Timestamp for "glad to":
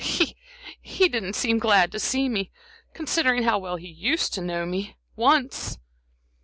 1.59-1.99